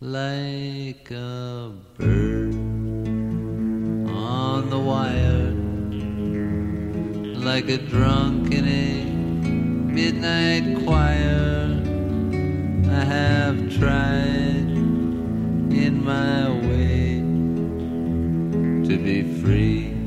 [0.00, 2.54] Like a bird
[4.08, 5.50] on the wire,
[7.34, 9.04] like a drunk in a
[9.92, 11.82] midnight choir.
[12.88, 14.70] I have tried
[15.74, 17.18] in my way
[18.86, 19.97] to be free.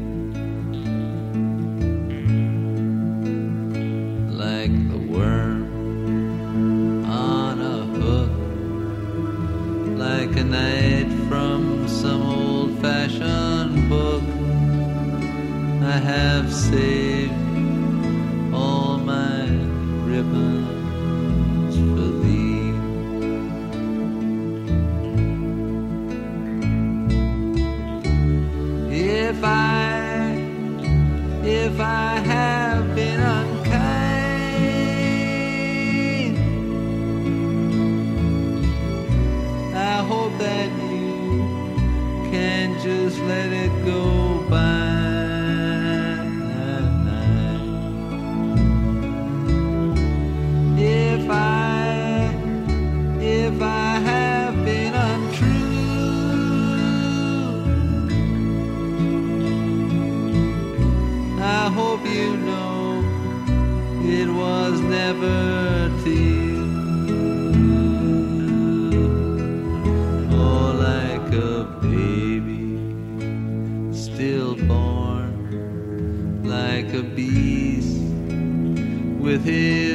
[79.32, 79.91] With his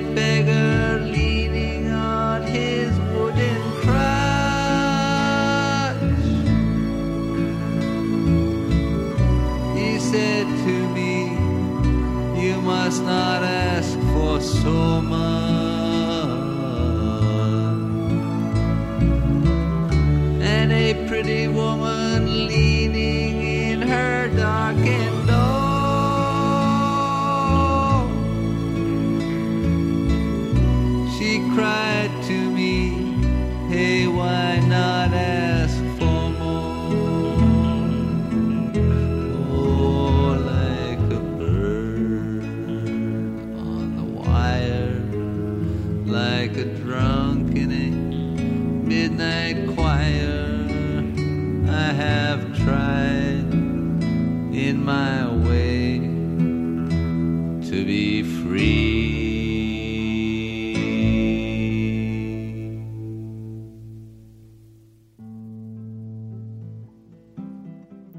[0.00, 3.96] beggar leaning on his wooden crutch.
[9.76, 11.12] He said to me,
[12.40, 15.26] You must not ask for so much.
[20.42, 22.85] And a pretty woman leaning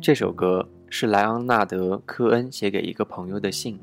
[0.07, 3.77] 这首歌是莱昂纳德·科恩写给一个朋友的信，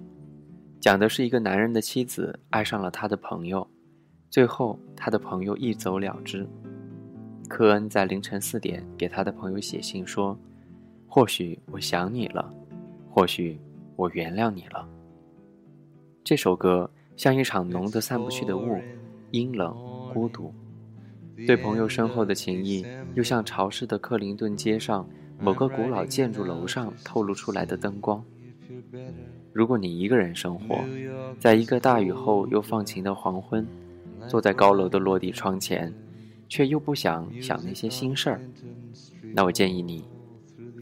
[0.80, 3.68] 讲的是一个男人的妻子爱上了他的朋友，
[4.30, 6.48] 最后他的朋友一走了之。
[7.46, 10.34] 科恩在凌晨四点给他的朋友写信说
[11.06, 12.50] ：“或许我想你了，
[13.10, 13.60] 或许
[13.94, 14.88] 我原谅你了。”
[16.24, 18.80] 这首歌像一场浓得散不去的雾，
[19.30, 19.76] 阴冷
[20.14, 20.50] 孤独。
[21.46, 22.82] 对朋友深厚的情谊，
[23.14, 25.06] 又像潮湿的克林顿街上
[25.38, 28.24] 某个古老建筑楼上透露出来的灯光。
[29.52, 30.84] 如果你一个人生活，
[31.38, 33.66] 在一个大雨后又放晴的黄昏，
[34.28, 35.92] 坐在高楼的落地窗前，
[36.48, 38.40] 却又不想想那些心事儿，
[39.34, 40.04] 那我建议你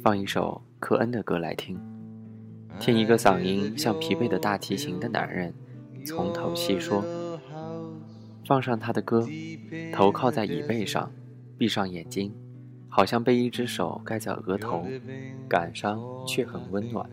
[0.03, 1.79] 放一首科恩的歌来听，
[2.79, 5.53] 听一个嗓音像疲惫的大提琴的男人
[6.05, 7.05] 从头细说。
[8.45, 9.25] 放上他的歌，
[9.93, 11.13] 头靠在椅背上，
[11.57, 12.35] 闭上眼睛，
[12.95, 14.87] 好像被一只手盖在额头，
[15.49, 15.99] 感伤
[16.29, 17.09] 却很温暖。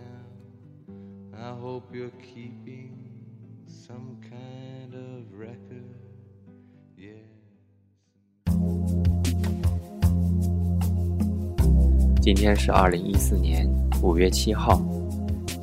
[12.22, 13.66] 今天是二零一四年
[14.04, 14.82] 五月七号，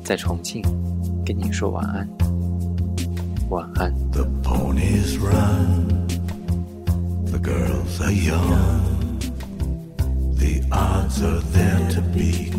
[0.03, 0.63] 在重庆
[1.23, 2.09] 跟你说晚安，
[3.51, 3.93] 晚安。
[4.11, 6.07] The ponies run,
[7.27, 8.76] the girls are young,
[11.07, 12.53] are there to beat.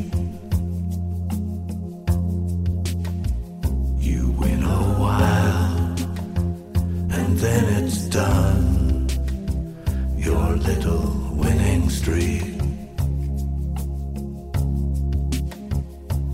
[4.08, 5.94] You win a while,
[7.16, 9.06] and then it's done.
[10.16, 11.04] Your little
[11.34, 12.42] winning streak.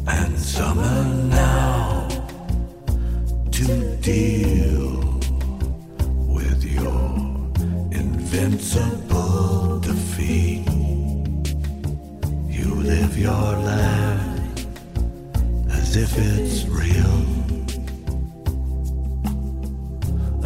[0.06, 0.93] And summer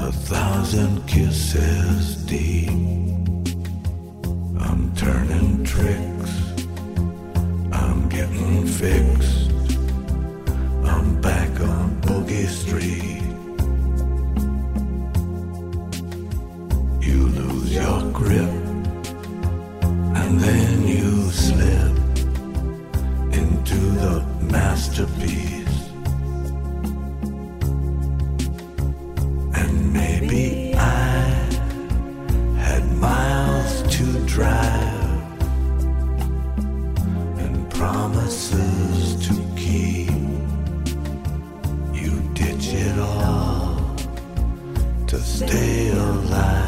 [0.08, 2.70] A thousand kisses deep.
[4.58, 6.32] I'm turning tricks.
[7.70, 9.50] I'm getting fixed.
[10.86, 13.22] I'm back on Boogie Street.
[17.06, 18.54] You lose your grip,
[20.20, 21.96] and then you slip
[23.34, 25.57] into the masterpiece.
[45.46, 46.67] Stay alive.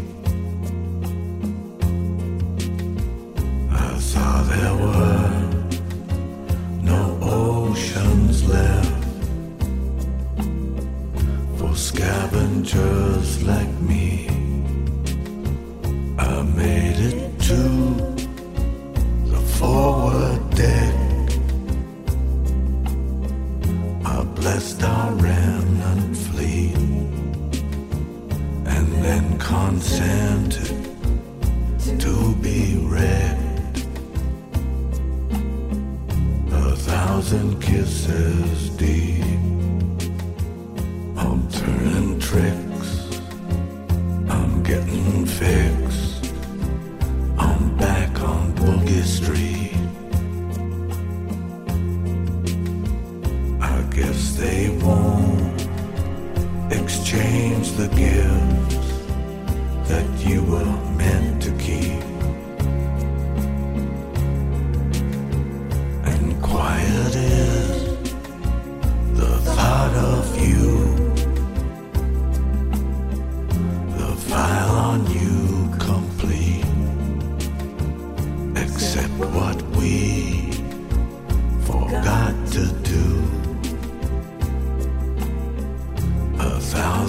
[4.61, 5.10] saw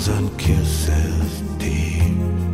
[0.05, 2.52] thousand kisses deep.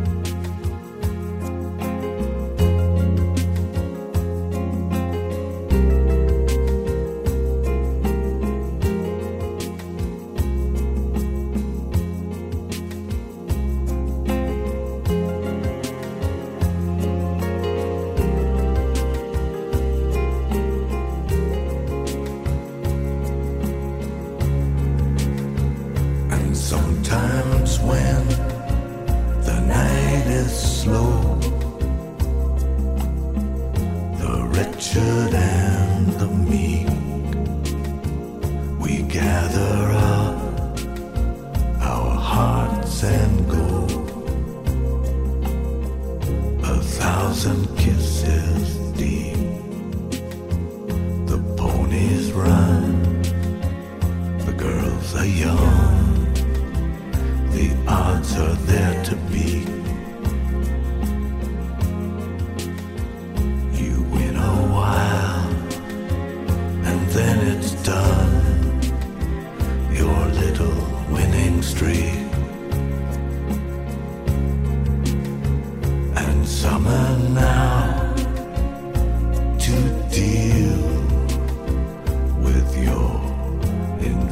[39.09, 39.78] gather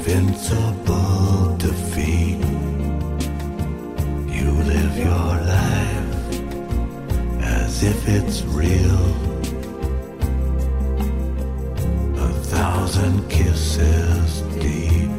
[0.07, 2.39] invincible defeat.
[4.33, 6.13] You live your life
[7.43, 9.03] as if it's real.
[12.23, 15.16] A thousand kisses deep.